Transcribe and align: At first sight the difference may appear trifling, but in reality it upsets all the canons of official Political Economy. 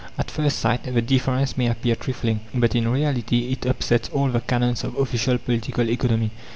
At 0.17 0.31
first 0.31 0.57
sight 0.57 0.81
the 0.85 0.99
difference 0.99 1.55
may 1.55 1.67
appear 1.67 1.95
trifling, 1.95 2.39
but 2.55 2.73
in 2.73 2.87
reality 2.87 3.51
it 3.51 3.67
upsets 3.67 4.09
all 4.09 4.29
the 4.29 4.41
canons 4.41 4.83
of 4.83 4.95
official 4.97 5.37
Political 5.37 5.91
Economy. 5.91 6.31